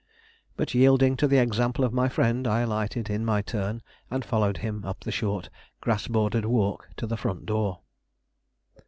[0.57, 4.57] But, yielding to the example of my friend, I alighted in my turn and followed
[4.57, 7.81] him up the short, grass bordered walk to the front door.